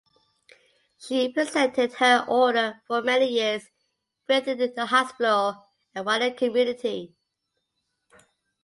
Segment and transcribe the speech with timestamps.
[0.97, 3.69] She represented her order for many years
[4.27, 7.13] within the hospital and wider community.